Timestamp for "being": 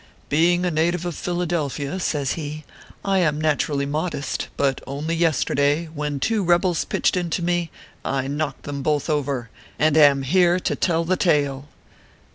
0.29-0.65